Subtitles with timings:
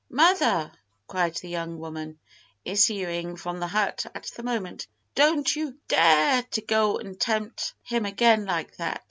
[0.09, 0.71] "Mother!"
[1.05, 2.17] cried the young woman,
[2.65, 8.07] issuing from the hut at the moment, "don't you dare to go an' tempt him
[8.07, 8.99] again like that.